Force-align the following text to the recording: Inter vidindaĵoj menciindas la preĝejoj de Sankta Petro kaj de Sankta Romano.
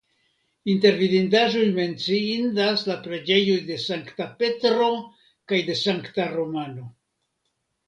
Inter 0.71 0.95
vidindaĵoj 1.01 1.65
menciindas 1.75 2.87
la 2.87 2.97
preĝejoj 3.05 3.59
de 3.69 3.79
Sankta 3.85 4.29
Petro 4.41 4.89
kaj 5.53 5.63
de 5.71 5.79
Sankta 5.85 6.29
Romano. 6.35 6.91